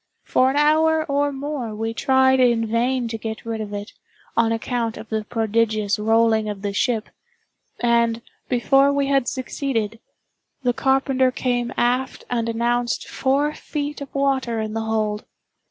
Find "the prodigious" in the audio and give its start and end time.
5.09-5.99